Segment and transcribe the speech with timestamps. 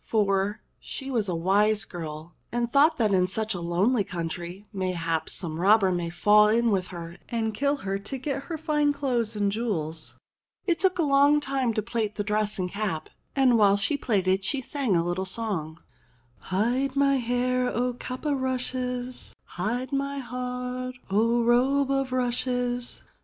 [0.03, 5.29] For she was a wise girl, and thought that in such lonely coun try, mayhap,
[5.29, 9.35] some robber might fall in with her and kill her to get her fine clothes
[9.35, 10.15] and jewels.
[10.65, 14.43] It took a long time to plait the dress and cap, and while she plaited
[14.43, 15.77] she sang a little song:
[16.39, 23.03] "Hide my hair, O cap o' rushes, Hide my heart, O robe o' rushes.